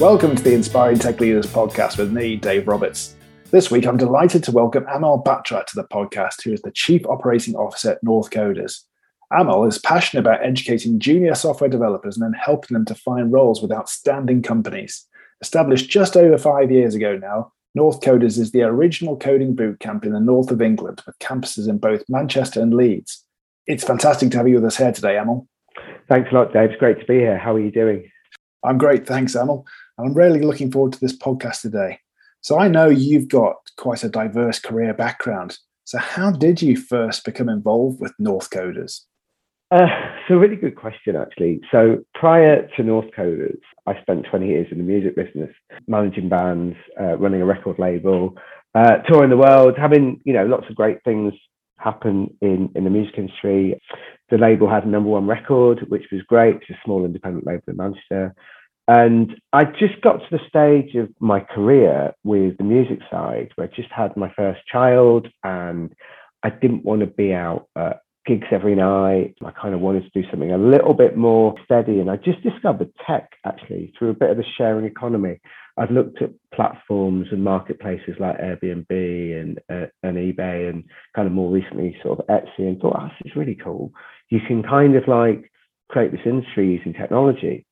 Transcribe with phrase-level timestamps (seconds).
[0.00, 3.16] Welcome to the Inspiring Tech Leaders podcast with me, Dave Roberts.
[3.50, 7.04] This week, I'm delighted to welcome Amal Batra to the podcast, who is the Chief
[7.04, 8.80] Operating Officer at Northcoders.
[9.30, 13.60] Amal is passionate about educating junior software developers and then helping them to find roles
[13.60, 15.06] with outstanding companies.
[15.42, 20.18] Established just over five years ago now, Northcoders is the original coding bootcamp in the
[20.18, 23.22] north of England with campuses in both Manchester and Leeds.
[23.66, 25.46] It's fantastic to have you with us here today, Amal.
[26.08, 26.70] Thanks a lot, Dave.
[26.70, 27.36] It's great to be here.
[27.36, 28.10] How are you doing?
[28.64, 29.06] I'm great.
[29.06, 29.66] Thanks, Amal.
[30.00, 31.98] And I'm really looking forward to this podcast today.
[32.40, 35.58] So I know you've got quite a diverse career background.
[35.84, 39.02] So how did you first become involved with Northcoders?
[39.70, 41.60] Uh, it's a really good question, actually.
[41.70, 45.54] So prior to Northcoders, I spent 20 years in the music business,
[45.86, 48.36] managing bands, uh, running a record label,
[48.74, 51.34] uh, touring the world, having you know lots of great things
[51.76, 53.78] happen in in the music industry.
[54.30, 56.56] The label had a number one record, which was great.
[56.56, 58.34] It's a small independent label in Manchester.
[58.90, 63.68] And I just got to the stage of my career with the music side where
[63.68, 65.94] I just had my first child and
[66.42, 69.36] I didn't want to be out at gigs every night.
[69.44, 72.00] I kind of wanted to do something a little bit more steady.
[72.00, 75.40] And I just discovered tech actually through a bit of the sharing economy.
[75.78, 78.90] I'd looked at platforms and marketplaces like Airbnb
[79.40, 80.82] and, uh, and eBay and
[81.14, 83.92] kind of more recently sort of Etsy and thought, oh, this is really cool.
[84.30, 85.48] You can kind of like
[85.88, 87.66] create this industry using technology.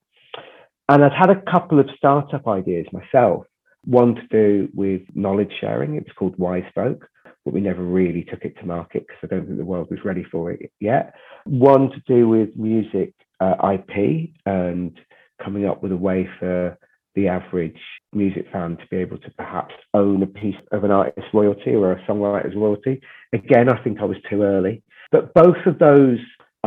[0.88, 3.44] And I'd had a couple of startup ideas myself.
[3.84, 5.96] One to do with knowledge sharing.
[5.96, 7.02] It was called Wisespoke
[7.48, 10.04] but we never really took it to market because I don't think the world was
[10.04, 11.14] ready for it yet.
[11.46, 14.98] One to do with music uh, IP and
[15.42, 16.76] coming up with a way for
[17.14, 17.80] the average
[18.12, 21.92] music fan to be able to perhaps own a piece of an artist's royalty or
[21.92, 23.00] a songwriter's royalty.
[23.32, 24.82] Again, I think I was too early.
[25.10, 26.18] But both of those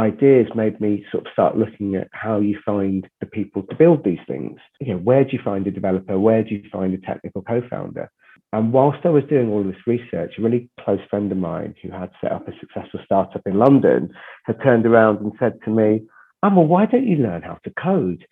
[0.01, 4.03] ideas made me sort of start looking at how you find the people to build
[4.03, 4.59] these things.
[4.79, 6.19] You know, where do you find a developer?
[6.19, 8.09] Where do you find a technical co-founder?
[8.53, 11.89] And whilst I was doing all this research, a really close friend of mine who
[11.91, 14.11] had set up a successful startup in London
[14.45, 16.01] had turned around and said to me,
[16.43, 18.25] well, why don't you learn how to code?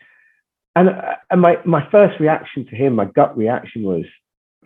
[0.76, 4.04] And, uh, and my, my first reaction to him, my gut reaction was,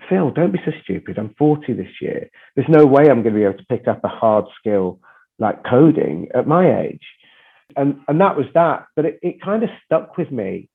[0.09, 1.18] Phil, don't be so stupid.
[1.18, 2.30] I'm 40 this year.
[2.56, 5.00] There's no way I'm going to be able to pick up a hard skill
[5.40, 7.04] like coding at my age.
[7.76, 8.86] And, and that was that.
[8.96, 10.70] But it, it kind of stuck with me.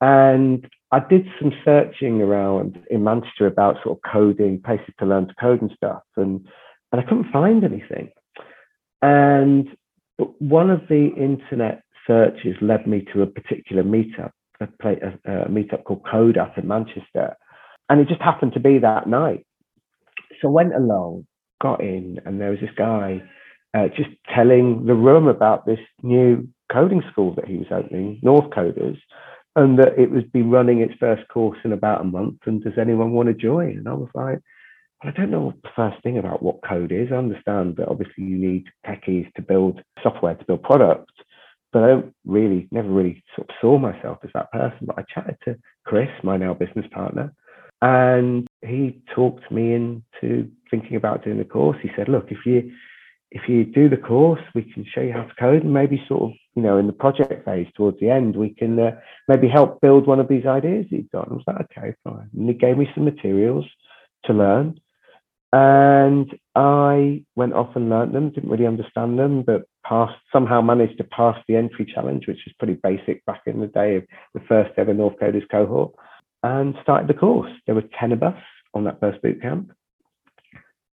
[0.00, 5.28] And I did some searching around in Manchester about sort of coding, places to learn
[5.28, 6.46] to code and stuff, and
[6.92, 8.10] and I couldn't find anything.
[9.02, 9.68] And
[10.16, 15.48] one of the internet searches led me to a particular meetup, a, play, a, a
[15.48, 17.36] meetup called Code Up in Manchester,
[17.88, 19.46] and it just happened to be that night.
[20.42, 21.26] So I went along,
[21.62, 23.22] got in, and there was this guy
[23.74, 28.98] uh, just telling the room about this new coding school that he was opening, Northcoders
[29.56, 32.38] and that it was be running its first course in about a month.
[32.46, 33.78] And does anyone want to join?
[33.78, 34.40] And I was like,
[35.02, 37.08] I don't know the first thing about what code is.
[37.10, 41.14] I understand that obviously you need techies to build software to build products,
[41.72, 44.78] but I don't really, never really sort of saw myself as that person.
[44.82, 47.32] But I chatted to Chris, my now business partner,
[47.80, 51.78] and he talked me into thinking about doing the course.
[51.82, 52.70] He said, look, if you
[53.30, 56.22] if you do the course, we can show you how to code and maybe sort
[56.22, 58.90] of, you know, in the project phase towards the end, we can uh,
[59.28, 61.28] maybe help build one of these ideas that you've got.
[61.28, 62.28] And I was like, okay, fine.
[62.36, 63.66] And he gave me some materials
[64.24, 64.80] to learn.
[65.52, 70.98] And I went off and learned them, didn't really understand them, but passed, somehow managed
[70.98, 74.04] to pass the entry challenge, which was pretty basic back in the day of
[74.34, 75.92] the first ever Northcoders cohort,
[76.42, 77.50] and started the course.
[77.66, 78.40] There were 10 of us
[78.74, 79.72] on that first boot camp.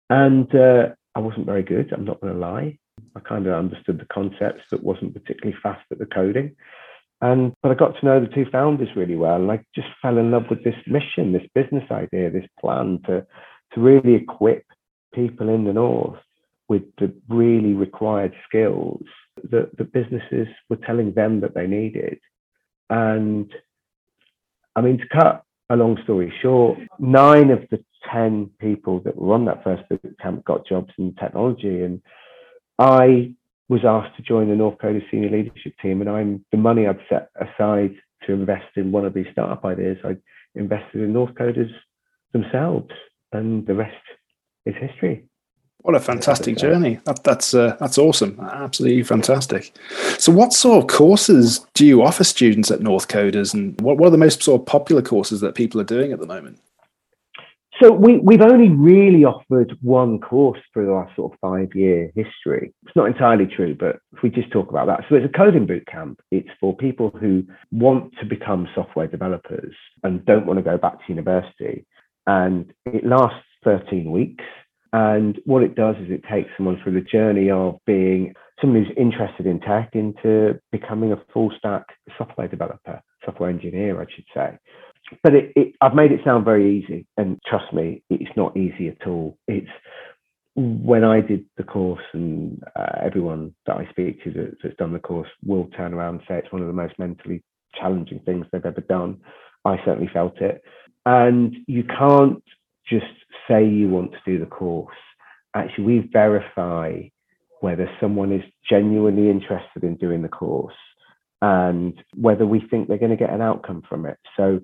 [0.09, 1.91] And uh, I wasn't very good.
[1.93, 2.77] I'm not going to lie.
[3.15, 6.55] I kind of understood the concepts, but wasn't particularly fast at the coding.
[7.21, 10.17] And but I got to know the two founders really well, and I just fell
[10.17, 13.25] in love with this mission, this business idea, this plan to
[13.73, 14.65] to really equip
[15.13, 16.19] people in the north
[16.67, 19.03] with the really required skills
[19.51, 22.19] that the businesses were telling them that they needed.
[22.89, 23.51] And
[24.75, 29.33] I mean, to cut a long story short, nine of the 10 people that were
[29.33, 31.81] on that first boot camp got jobs in technology.
[31.83, 32.01] And
[32.79, 33.33] I
[33.69, 36.01] was asked to join the Northcoders senior leadership team.
[36.01, 37.95] And I'm the money I'd set aside
[38.25, 40.17] to invest in one of these startup ideas, I
[40.55, 41.71] invested in Northcoders
[42.31, 42.89] themselves.
[43.31, 43.95] And the rest
[44.65, 45.25] is history.
[45.83, 47.01] What a fantastic journey!
[47.03, 48.39] That, that's uh, that's awesome.
[48.39, 49.75] Absolutely fantastic.
[50.17, 54.11] So, what sort of courses do you offer students at Northcoders, and what, what are
[54.11, 56.61] the most sort of popular courses that people are doing at the moment?
[57.81, 62.71] So we, we've only really offered one course through our sort of five year history.
[62.83, 65.05] It's not entirely true, but if we just talk about that.
[65.09, 66.19] So it's a coding boot camp.
[66.31, 69.73] It's for people who want to become software developers
[70.03, 71.85] and don't want to go back to university.
[72.27, 74.43] And it lasts 13 weeks.
[74.91, 78.95] And what it does is it takes someone through the journey of being someone who's
[78.95, 81.87] interested in tech into becoming a full stack
[82.19, 84.59] software developer, software engineer, I should say
[85.23, 88.89] but it, it, I've made it sound very easy, and trust me, it's not easy
[88.89, 89.37] at all.
[89.47, 89.69] It's
[90.55, 94.93] when I did the course, and uh, everyone that I speak to that, that's done
[94.93, 97.43] the course will turn around and say it's one of the most mentally
[97.75, 99.17] challenging things they've ever done.
[99.65, 100.61] I certainly felt it,
[101.05, 102.43] and you can't
[102.87, 103.05] just
[103.47, 104.95] say you want to do the course.
[105.55, 107.01] Actually, we verify
[107.61, 110.73] whether someone is genuinely interested in doing the course
[111.41, 114.17] and whether we think they're going to get an outcome from it.
[114.35, 114.59] So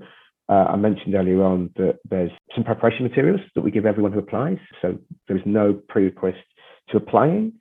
[0.49, 4.19] uh, I mentioned earlier on that there's some preparation materials that we give everyone who
[4.19, 4.57] applies.
[4.81, 4.97] So
[5.27, 6.41] there's no prerequisite
[6.89, 7.53] to applying.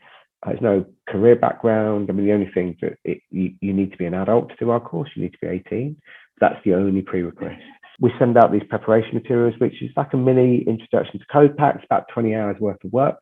[0.43, 2.09] Uh, there's no career background.
[2.09, 4.57] I mean, the only thing that it, you, you, need to be an adult to
[4.59, 5.11] do our course.
[5.15, 5.97] You need to be 18.
[6.41, 7.59] That's the only prerequisite.
[8.01, 11.85] We send out these preparation materials, which is like a mini introduction to code packs,
[11.85, 13.19] about 20 hours worth of work.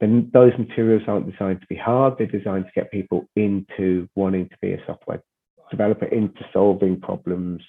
[0.00, 2.14] Then those materials aren't designed to be hard.
[2.16, 5.22] They're designed to get people into wanting to be a software
[5.70, 7.62] developer, into solving problems,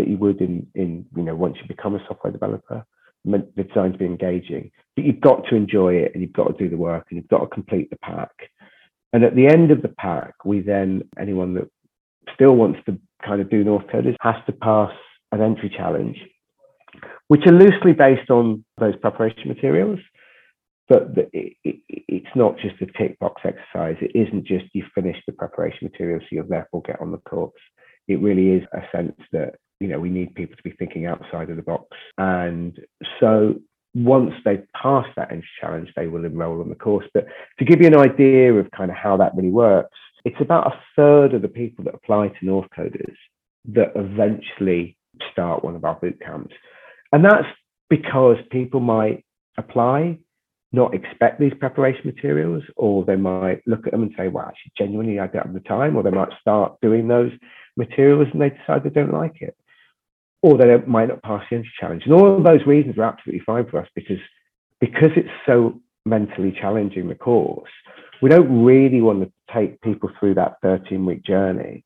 [0.00, 2.84] that you would in in you know once you become a software developer.
[3.22, 6.64] They're designed to be engaging, but you've got to enjoy it and you've got to
[6.64, 8.30] do the work and you've got to complete the pack.
[9.12, 11.68] And at the end of the pack, we then anyone that
[12.34, 14.92] still wants to kind of do Northcoders has to pass
[15.32, 16.16] an entry challenge,
[17.28, 19.98] which are loosely based on those preparation materials.
[20.88, 23.96] But the, it, it, it's not just a tick box exercise.
[24.00, 27.52] It isn't just you finish the preparation materials, so you'll therefore get on the course.
[28.08, 31.50] It really is a sense that you know, we need people to be thinking outside
[31.50, 31.96] of the box.
[32.18, 32.78] And
[33.18, 33.54] so
[33.94, 37.06] once they pass that entry challenge, they will enroll on the course.
[37.12, 37.26] But
[37.58, 40.80] to give you an idea of kind of how that really works, it's about a
[40.94, 43.16] third of the people that apply to Northcoders
[43.72, 44.96] that eventually
[45.32, 46.54] start one of our boot camps.
[47.12, 47.48] And that's
[47.88, 49.24] because people might
[49.56, 50.18] apply,
[50.72, 54.72] not expect these preparation materials, or they might look at them and say, well, actually,
[54.78, 57.32] genuinely, I don't have the time, or they might start doing those
[57.76, 59.56] materials and they decide they don't like it
[60.42, 62.02] or they might not pass the entry challenge.
[62.04, 64.18] And all of those reasons are absolutely fine for us because
[64.80, 67.70] because it's so mentally challenging the course,
[68.22, 71.84] we don't really want to take people through that 13 week journey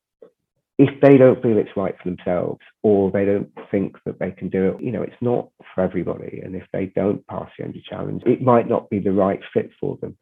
[0.77, 4.49] if they don't feel it's right for themselves or they don't think that they can
[4.49, 4.83] do it.
[4.83, 6.41] You know, it's not for everybody.
[6.45, 9.71] And if they don't pass the entry challenge, it might not be the right fit
[9.81, 10.17] for them.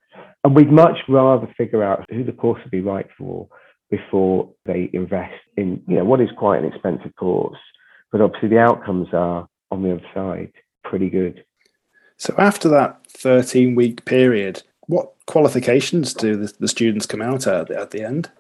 [0.45, 3.49] And we'd much rather figure out who the course would be right for
[3.91, 7.59] before they invest in, you know, what is quite an expensive course
[8.13, 10.53] but obviously the outcomes are on the other side
[10.85, 11.45] pretty good.
[12.19, 17.71] So after that 13 week period, what qualifications do the, the students come out at
[17.71, 18.31] at the end?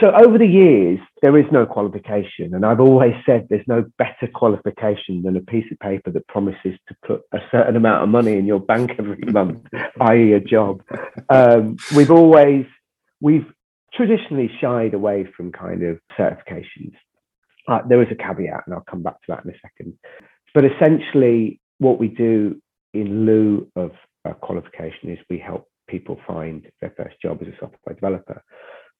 [0.00, 4.28] So over the years, there is no qualification, and I've always said there's no better
[4.32, 8.38] qualification than a piece of paper that promises to put a certain amount of money
[8.38, 9.60] in your bank every month,
[10.00, 10.82] i.e., a job.
[11.28, 12.64] Um, we've always
[13.20, 13.44] we've
[13.92, 16.94] traditionally shied away from kind of certifications
[17.68, 19.94] uh, there is a caveat, and I'll come back to that in a second.
[20.54, 22.60] But essentially, what we do
[22.92, 23.92] in lieu of
[24.24, 28.42] a qualification is we help people find their first job as a software developer.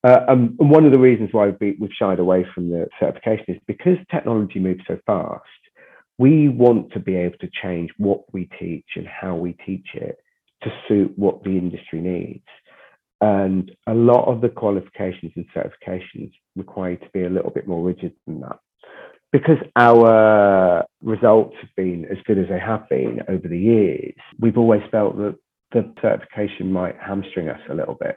[0.03, 3.61] Uh, um, and one of the reasons why we've shied away from the certification is
[3.67, 5.45] because technology moves so fast,
[6.19, 10.17] we want to be able to change what we teach and how we teach it
[10.63, 12.45] to suit what the industry needs.
[13.21, 17.67] And a lot of the qualifications and certifications require you to be a little bit
[17.67, 18.59] more rigid than that.
[19.33, 24.59] Because our results have been as good as they have been over the years, we've
[24.59, 25.37] always felt that
[25.73, 28.17] the certification might hamstring us a little bit.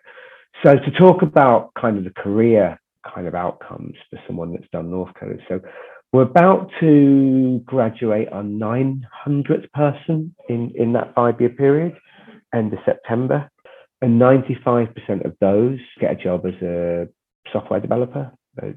[0.64, 2.80] So to talk about kind of the career
[3.14, 5.42] kind of outcomes for someone that's done North Code.
[5.50, 5.60] So
[6.14, 11.96] we're about to graduate our 900th person in, in that five year period,
[12.54, 13.50] end of September
[14.04, 17.08] and 95% of those get a job as a
[17.52, 18.32] software developer,
[18.62, 18.72] uh,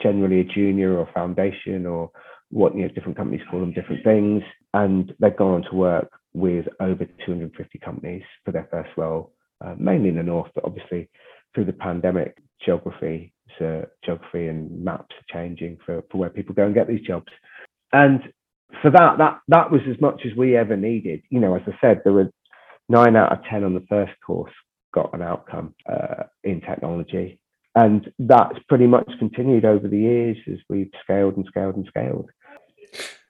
[0.00, 2.10] generally a junior or foundation or
[2.50, 4.42] what you know different companies call them different things.
[4.74, 9.32] And they've gone on to work with over 250 companies for their first role
[9.64, 11.08] uh, mainly in the north but obviously
[11.54, 16.66] through the pandemic geography so geography and maps are changing for, for where people go
[16.66, 17.32] and get these jobs.
[17.92, 18.20] And
[18.82, 21.22] for that that that was as much as we ever needed.
[21.30, 22.30] You know as i said there were
[22.88, 24.52] nine out of ten on the first course
[24.96, 27.38] got an outcome uh, in technology.
[27.76, 32.30] And that's pretty much continued over the years as we've scaled and scaled and scaled.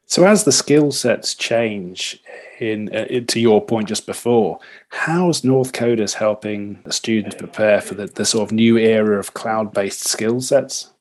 [0.08, 2.22] So, as the skill sets change,
[2.60, 7.94] in, uh, in, to your point just before, how's Northcoders helping the students prepare for
[7.94, 10.92] the, the sort of new era of cloud-based skill sets?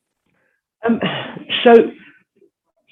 [0.84, 1.00] Um,
[1.63, 1.91] so,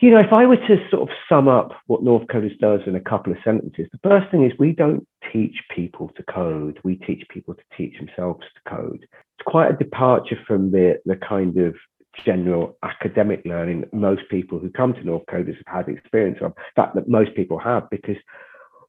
[0.04, 3.00] you know, if I were to sort of sum up what Northcoders does in a
[3.00, 6.78] couple of sentences, the first thing is we don't teach people to code.
[6.84, 9.00] We teach people to teach themselves to code.
[9.02, 11.76] It's quite a departure from the the kind of
[12.26, 16.94] general academic learning that most people who come to Northcoders have had experience of, that
[16.96, 18.18] that most people have, because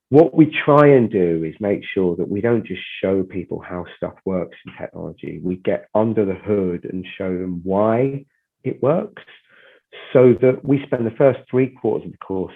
[0.08, 3.84] what we try and do is make sure that we don't just show people how
[3.96, 5.38] stuff works in technology.
[5.40, 8.26] We get under the hood and show them why
[8.64, 9.22] it works
[10.12, 12.54] so that we spend the first three quarters of the course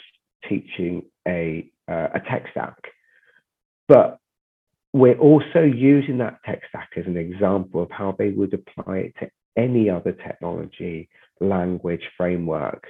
[0.49, 2.77] teaching a, uh, a tech stack.
[3.89, 4.19] But
[4.93, 9.15] we're also using that tech stack as an example of how they would apply it
[9.21, 11.09] to any other technology,
[11.41, 12.87] language, framework.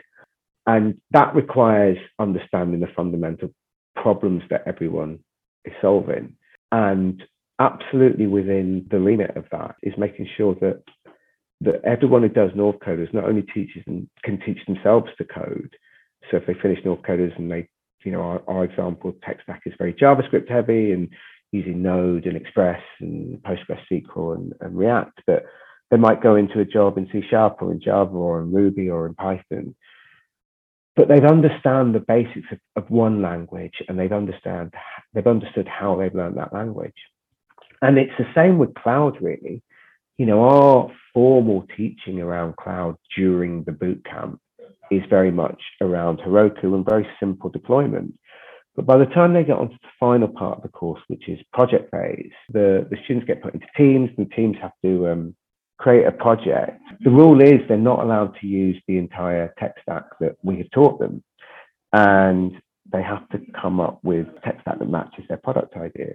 [0.67, 3.51] And that requires understanding the fundamental
[3.97, 5.21] problems that everyone
[5.65, 6.37] is solving.
[6.71, 7.23] And
[7.59, 10.83] absolutely within the remit of that is making sure that
[11.61, 15.75] that everyone who does Northcoders not only teaches and can teach themselves to code.
[16.31, 17.69] So if they finish Northcoders and they,
[18.05, 21.09] you know, our, our example tech stack is very JavaScript heavy and
[21.51, 25.45] using Node and Express and PostgreSQL and, and React, but
[25.91, 28.91] they might go into a job in C Sharp or in Java or in Ruby
[28.91, 29.75] or in Python.
[30.95, 34.75] But they'd understand the basics of, of one language and they'd understand
[35.15, 36.95] they've understood how they've learned that language.
[37.81, 39.63] And it's the same with cloud, really.
[40.19, 44.41] You know, our formal teaching around cloud during the boot camp
[44.91, 48.15] is very much around Heroku and very simple deployment.
[48.75, 51.39] But by the time they get onto the final part of the course, which is
[51.53, 55.37] project phase, the, the students get put into teams and the teams have to um,
[55.79, 60.05] create a project, the rule is they're not allowed to use the entire tech stack
[60.21, 61.23] that we have taught them.
[61.93, 62.53] And
[62.93, 66.15] they have to come up with tech stack that matches their product idea.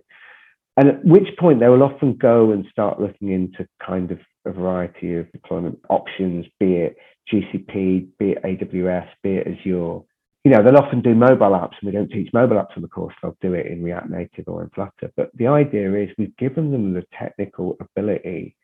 [0.78, 4.52] And at which point they will often go and start looking into kind of a
[4.52, 6.98] variety of deployment options, be it
[7.32, 10.00] GCP, be it AWS, be it Azure.
[10.46, 12.90] You know, they'll often do mobile apps, and we don't teach mobile apps on the
[12.90, 13.14] course.
[13.22, 15.12] They'll do it in React Native or in Flutter.
[15.16, 18.56] But the idea is we've given them the technical ability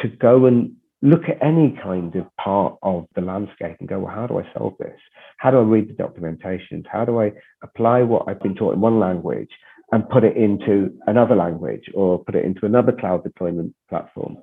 [0.00, 4.14] to go and look at any kind of part of the landscape and go, well,
[4.14, 4.98] how do I solve this?
[5.38, 6.84] How do I read the documentations?
[6.90, 9.50] How do I apply what I've been taught in one language
[9.92, 14.36] and put it into another language or put it into another cloud deployment platform?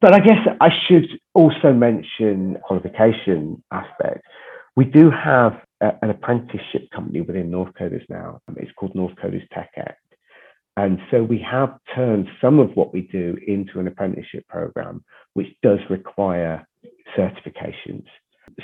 [0.00, 4.22] But I guess I should also mention qualification aspect.
[4.76, 8.40] We do have a, an apprenticeship company within Northcoders now.
[8.56, 9.94] It's called Northcoders TechX.
[10.76, 15.48] And so we have turned some of what we do into an apprenticeship program, which
[15.62, 16.66] does require
[17.16, 18.04] certifications.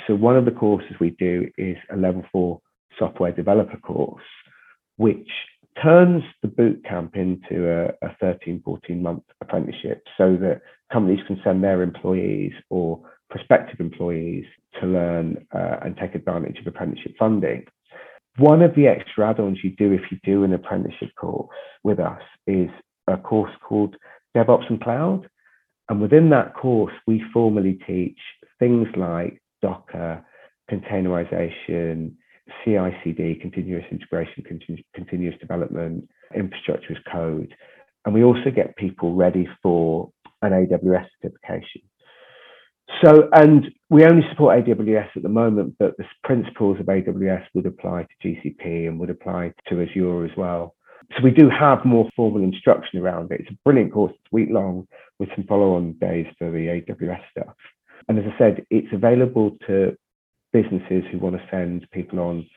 [0.05, 2.61] So one of the courses we do is a level four
[2.99, 4.23] software developer course,
[4.97, 5.29] which
[5.81, 11.39] turns the boot camp into a, a 13, 14 month apprenticeship so that companies can
[11.43, 14.45] send their employees or prospective employees
[14.79, 17.65] to learn uh, and take advantage of apprenticeship funding.
[18.37, 22.21] One of the extra add-ons you do if you do an apprenticeship course with us
[22.47, 22.69] is
[23.07, 23.95] a course called
[24.35, 25.29] DevOps and Cloud.
[25.89, 28.17] And within that course, we formally teach
[28.57, 30.25] things like Docker,
[30.71, 32.13] containerization,
[32.63, 37.53] CI/CD, continuous integration, continu- continuous development, infrastructure as code,
[38.05, 41.81] and we also get people ready for an AWS certification.
[43.03, 47.65] So, and we only support AWS at the moment, but the principles of AWS would
[47.65, 50.75] apply to GCP and would apply to Azure as well.
[51.15, 53.41] So we do have more formal instruction around it.
[53.41, 54.87] It's a brilliant course, it's week long
[55.19, 57.55] with some follow-on days for the AWS stuff.
[58.07, 59.95] And as I said, it's available to
[60.53, 62.47] businesses who want to send people on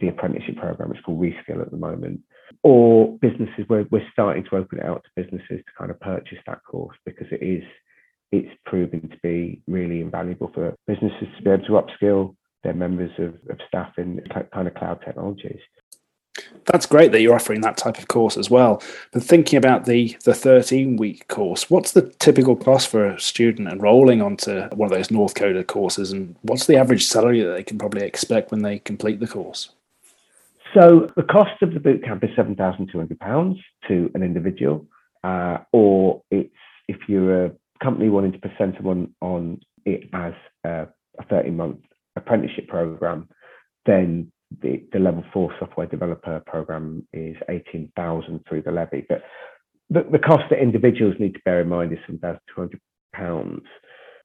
[0.00, 0.92] the apprenticeship program.
[0.92, 2.20] It's called Reskill at the moment.
[2.62, 6.38] Or businesses where we're starting to open it out to businesses to kind of purchase
[6.46, 7.64] that course because it is
[8.30, 13.10] it's proven to be really invaluable for businesses to be able to upskill their members
[13.18, 14.20] of, of staff in
[14.52, 15.60] kind of cloud technologies.
[16.66, 18.82] That's great that you're offering that type of course as well.
[19.12, 23.68] But thinking about the the 13 week course, what's the typical cost for a student
[23.68, 27.78] enrolling onto one of those Northcoder courses, and what's the average salary that they can
[27.78, 29.70] probably expect when they complete the course?
[30.74, 34.86] So the cost of the bootcamp is seven thousand two hundred pounds to an individual,
[35.24, 36.52] uh, or it's
[36.88, 37.52] if you're a
[37.82, 40.88] company wanting to present someone on it as a,
[41.28, 41.78] 13 month
[42.14, 43.28] apprenticeship program,
[43.86, 44.30] then
[44.62, 49.04] the, the level four software developer program is 18,000 through the levy.
[49.08, 49.22] But
[49.90, 53.60] the, the cost that individuals need to bear in mind is £7,200.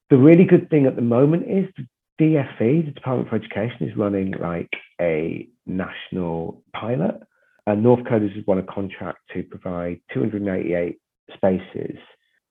[0.10, 1.88] The really good thing at the moment is the
[2.22, 4.70] DFE, the Department for Education, is running like
[5.01, 7.20] a national pilot,
[7.65, 10.98] and North Coders has won a contract to provide 288
[11.34, 11.98] spaces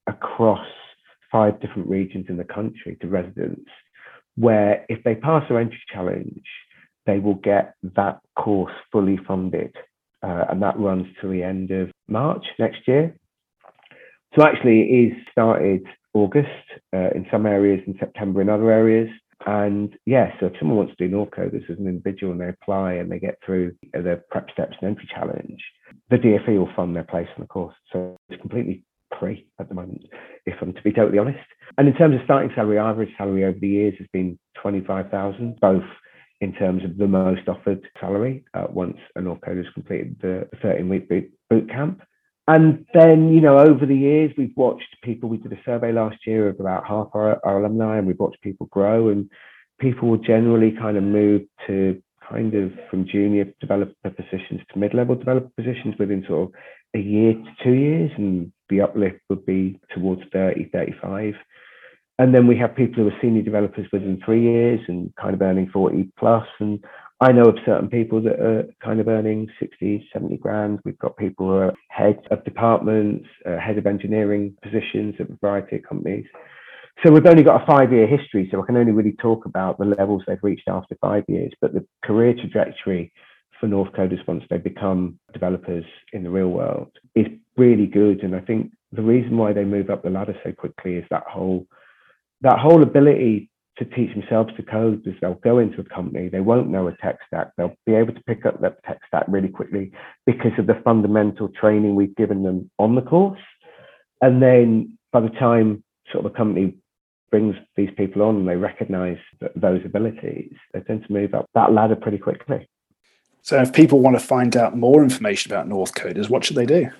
[0.07, 0.67] across
[1.31, 3.71] five different regions in the country to residents,
[4.37, 6.43] where if they pass their entry challenge,
[7.07, 9.75] they will get that course fully funded.
[10.23, 13.17] Uh, and that runs to the end of March next year.
[14.37, 16.49] So actually, it is started August
[16.95, 19.09] uh, in some areas and September in other areas.
[19.47, 22.49] And yeah, so if someone wants to do Norco, this as an individual and they
[22.49, 25.61] apply and they get through the prep steps and entry challenge,
[26.11, 27.75] the DFE will fund their place in the course.
[27.93, 28.85] So it's completely
[29.19, 30.03] free at the moment,
[30.47, 31.39] if I'm to be totally honest.
[31.77, 35.83] And in terms of starting salary, average salary over the years has been 25,000, both
[36.43, 40.89] in terms of the most offered salary uh, once a Northcoder has completed the 13
[40.89, 42.03] week boot, boot camp.
[42.49, 45.29] And then, you know, over the years, we've watched people.
[45.29, 48.43] We did a survey last year of about half our, our alumni, and we've watched
[48.43, 49.11] people grow.
[49.11, 49.31] And
[49.79, 55.15] people will generally kind of move to kind of from junior developer positions to mid-level
[55.15, 56.55] developer positions within sort of
[56.97, 61.35] a year to two years, and the uplift would be towards 30, 35.
[62.19, 65.43] And then we have people who are senior developers within three years and kind of
[65.43, 66.47] earning 40 plus.
[66.61, 66.83] And
[67.21, 70.81] I know of certain people that are kind of earning 60, 70 grand.
[70.85, 75.37] We've got people who are head of departments, uh, head of engineering positions at a
[75.41, 76.27] variety of companies.
[77.05, 79.79] So we've only got a five year history, so I can only really talk about
[79.79, 81.53] the levels they've reached after five years.
[81.61, 83.13] But the career trajectory
[83.59, 87.27] for Northcoders once they become developers in the real world is
[87.57, 88.23] really good.
[88.23, 91.25] And I think the reason why they move up the ladder so quickly is that
[91.29, 91.67] whole
[92.43, 96.41] that whole ability to teach themselves to code is they'll go into a company, they
[96.41, 99.49] won't know a tech stack, they'll be able to pick up that tech stack really
[99.49, 99.91] quickly
[100.27, 103.41] because of the fundamental training we've given them on the course.
[104.21, 105.83] And then by the time
[106.13, 106.77] sort of a company
[107.31, 109.17] brings these people on and they recognize
[109.57, 112.69] those abilities, they tend to move up that ladder pretty quickly.
[113.41, 116.91] So if people want to find out more information about Northcoders, what should they do?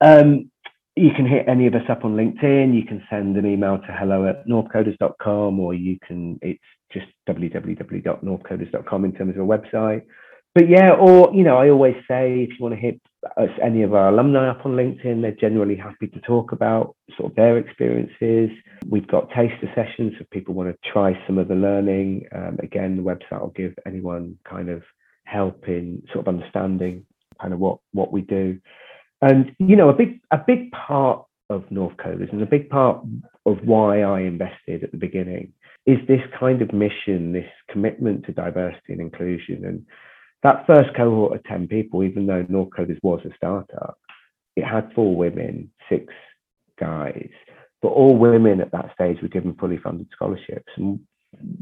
[0.00, 0.50] Um,
[0.96, 2.74] you can hit any of us up on LinkedIn.
[2.74, 6.58] You can send an email to hello at northcoders.com or you can, it's
[6.90, 10.02] just www.northcoders.com in terms of a website.
[10.54, 12.98] But yeah, or, you know, I always say if you want to hit
[13.36, 17.30] us, any of our alumni up on LinkedIn, they're generally happy to talk about sort
[17.30, 18.56] of their experiences.
[18.88, 22.26] We've got taster sessions if people want to try some of the learning.
[22.34, 24.82] Um, again, the website will give anyone kind of
[25.24, 27.04] help in sort of understanding
[27.38, 28.58] kind of what, what we do.
[29.22, 33.04] And you know, a big a big part of Northcoders and a big part
[33.46, 35.52] of why I invested at the beginning
[35.86, 39.64] is this kind of mission, this commitment to diversity and inclusion.
[39.64, 39.86] And
[40.42, 43.96] that first cohort of 10 people, even though Northcoders was a startup,
[44.56, 46.12] it had four women, six
[46.78, 47.28] guys,
[47.82, 50.72] but all women at that stage were given fully funded scholarships.
[50.76, 50.98] And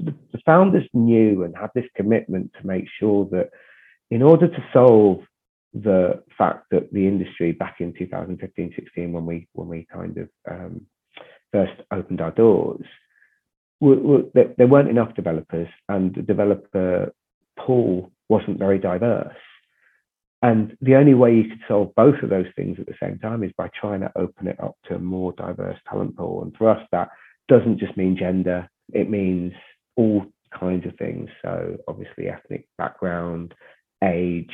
[0.02, 3.50] the founders knew and had this commitment to make sure that
[4.10, 5.20] in order to solve
[5.74, 10.28] the fact that the industry back in 2015, 16, when we when we kind of
[10.50, 10.86] um,
[11.52, 12.84] first opened our doors,
[13.80, 17.12] there weren't enough developers, and the developer
[17.58, 19.36] pool wasn't very diverse.
[20.42, 23.42] And the only way you could solve both of those things at the same time
[23.42, 26.42] is by trying to open it up to a more diverse talent pool.
[26.42, 27.08] And for us, that
[27.48, 29.52] doesn't just mean gender; it means
[29.96, 31.30] all kinds of things.
[31.42, 33.54] So obviously, ethnic background,
[34.02, 34.52] age,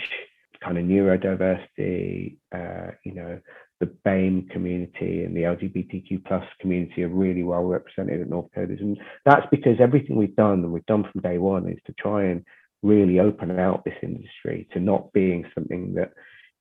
[0.63, 3.41] kind of neurodiversity, uh, you know,
[3.81, 8.81] the BAME community and the LGBTQ plus community are really well represented at Northcoders.
[8.81, 12.25] And that's because everything we've done and we've done from day one is to try
[12.25, 12.45] and
[12.83, 16.13] really open out this industry to not being something that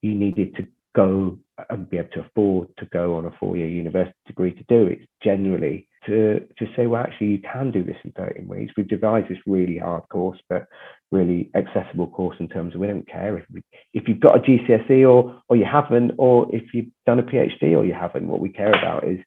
[0.01, 1.37] you needed to go
[1.69, 4.87] and be able to afford to go on a four-year university degree to do.
[4.87, 8.73] It's generally to to say, well, actually, you can do this in 13 weeks.
[8.75, 10.67] We've devised this really hard course, but
[11.11, 13.61] really accessible course in terms of we don't care if we,
[13.93, 17.77] if you've got a GCSE or or you haven't, or if you've done a PhD
[17.77, 18.27] or you haven't.
[18.27, 19.19] What we care about is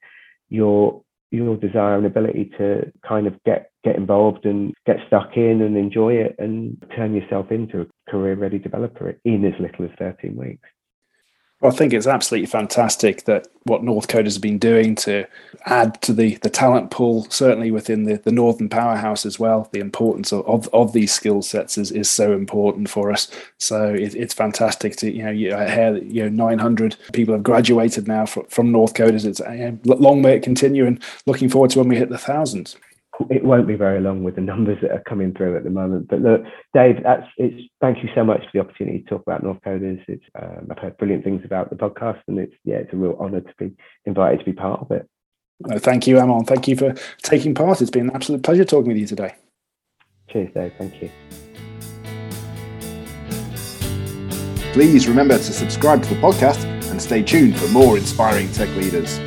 [0.48, 5.62] your your desire and ability to kind of get get involved and get stuck in
[5.62, 9.90] and enjoy it and turn yourself into a career ready developer in as little as
[9.98, 10.68] 13 weeks.
[11.62, 15.28] Well, I think it's absolutely fantastic that what North has been doing to
[15.64, 19.68] add to the, the talent pool, certainly within the, the Northern Powerhouse as well.
[19.70, 23.30] The importance of, of, of these skill sets is, is so important for us.
[23.58, 27.34] So it, it's fantastic to, you know, you, I hear that, you know, 900 people
[27.34, 28.98] have graduated now from, from North.
[28.98, 32.76] It's a long way it continue and looking forward to when we hit the thousands
[33.30, 36.08] it won't be very long with the numbers that are coming through at the moment.
[36.08, 36.42] But look,
[36.74, 37.68] Dave, that's it's.
[37.80, 40.02] Thank you so much for the opportunity to talk about Northcoders.
[40.08, 43.16] It's um, I've heard brilliant things about the podcast, and it's yeah, it's a real
[43.20, 43.72] honour to be
[44.06, 45.08] invited to be part of it.
[45.60, 46.44] No, thank you, Amon.
[46.44, 47.80] Thank you for taking part.
[47.80, 49.34] It's been an absolute pleasure talking with you today.
[50.30, 50.72] Cheers, Dave.
[50.78, 51.10] Thank you.
[54.72, 59.20] Please remember to subscribe to the podcast and stay tuned for more inspiring tech leaders.